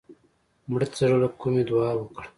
مړه 0.69 0.85
ته 0.89 0.95
د 0.97 0.99
زړه 0.99 1.15
له 1.23 1.27
کومې 1.41 1.63
دعا 1.69 1.91
وکړه 1.95 2.27